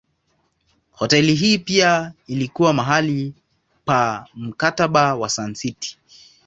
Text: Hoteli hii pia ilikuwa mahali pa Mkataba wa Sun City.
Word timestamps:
Hoteli 0.91 1.35
hii 1.35 1.57
pia 1.57 2.13
ilikuwa 2.27 2.73
mahali 2.73 3.33
pa 3.85 4.27
Mkataba 4.33 5.15
wa 5.15 5.29
Sun 5.29 5.53
City. 5.55 5.97